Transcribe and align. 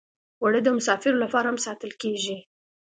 اوړه 0.41 0.59
د 0.63 0.67
مسافرو 0.77 1.21
لپاره 1.23 1.45
هم 1.49 1.57
ساتل 1.65 1.91
کېږي 2.01 2.37